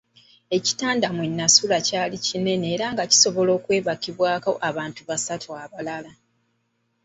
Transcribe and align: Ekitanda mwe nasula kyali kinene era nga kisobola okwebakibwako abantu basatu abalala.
Ekitanda 0.57 1.07
mwe 1.15 1.25
nasula 1.37 1.77
kyali 1.87 2.17
kinene 2.25 2.65
era 2.75 2.85
nga 2.93 3.03
kisobola 3.11 3.51
okwebakibwako 3.57 4.51
abantu 4.69 5.01
basatu 5.09 5.49
abalala. 5.63 6.11